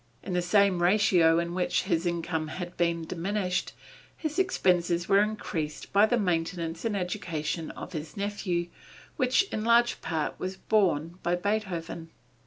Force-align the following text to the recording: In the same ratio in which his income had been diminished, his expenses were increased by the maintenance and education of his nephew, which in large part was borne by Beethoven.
In 0.23 0.33
the 0.33 0.41
same 0.41 0.81
ratio 0.81 1.37
in 1.37 1.53
which 1.53 1.83
his 1.83 2.07
income 2.07 2.47
had 2.47 2.75
been 2.75 3.05
diminished, 3.05 3.73
his 4.17 4.39
expenses 4.39 5.07
were 5.07 5.21
increased 5.21 5.93
by 5.93 6.07
the 6.07 6.17
maintenance 6.17 6.83
and 6.83 6.97
education 6.97 7.69
of 7.69 7.93
his 7.93 8.17
nephew, 8.17 8.69
which 9.17 9.43
in 9.53 9.63
large 9.63 10.01
part 10.01 10.39
was 10.39 10.57
borne 10.57 11.19
by 11.21 11.35
Beethoven. 11.35 12.09